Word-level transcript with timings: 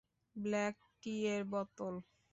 Black 0.35 0.75
tea 1.01 1.13
এর 1.33 1.41
বোতল! 1.51 1.95